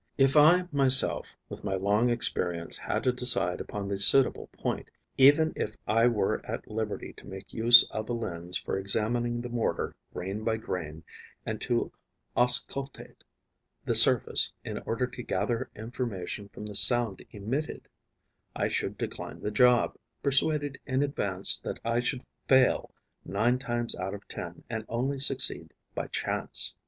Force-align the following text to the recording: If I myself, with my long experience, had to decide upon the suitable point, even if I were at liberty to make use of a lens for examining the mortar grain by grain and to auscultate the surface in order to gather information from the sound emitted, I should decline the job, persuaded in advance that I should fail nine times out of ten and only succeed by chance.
If 0.17 0.35
I 0.35 0.63
myself, 0.71 1.37
with 1.47 1.63
my 1.63 1.75
long 1.75 2.09
experience, 2.09 2.75
had 2.75 3.03
to 3.03 3.11
decide 3.11 3.61
upon 3.61 3.87
the 3.87 3.99
suitable 3.99 4.47
point, 4.47 4.89
even 5.15 5.53
if 5.55 5.77
I 5.87 6.07
were 6.07 6.43
at 6.43 6.67
liberty 6.67 7.13
to 7.17 7.27
make 7.27 7.53
use 7.53 7.83
of 7.91 8.09
a 8.09 8.13
lens 8.13 8.57
for 8.57 8.79
examining 8.79 9.41
the 9.41 9.49
mortar 9.49 9.93
grain 10.11 10.43
by 10.43 10.57
grain 10.57 11.03
and 11.45 11.61
to 11.61 11.91
auscultate 12.35 13.23
the 13.85 13.93
surface 13.93 14.51
in 14.65 14.79
order 14.87 15.05
to 15.05 15.21
gather 15.21 15.69
information 15.75 16.49
from 16.49 16.65
the 16.65 16.73
sound 16.73 17.23
emitted, 17.29 17.87
I 18.55 18.69
should 18.69 18.97
decline 18.97 19.41
the 19.41 19.51
job, 19.51 19.97
persuaded 20.23 20.79
in 20.87 21.03
advance 21.03 21.59
that 21.59 21.79
I 21.85 21.99
should 21.99 22.25
fail 22.47 22.89
nine 23.23 23.59
times 23.59 23.95
out 23.97 24.15
of 24.15 24.27
ten 24.27 24.63
and 24.67 24.83
only 24.89 25.19
succeed 25.19 25.75
by 25.93 26.07
chance. 26.07 26.73